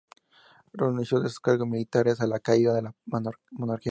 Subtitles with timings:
[0.73, 2.95] Renunció de sus cargos militares a la caída de la
[3.51, 3.89] monarquía.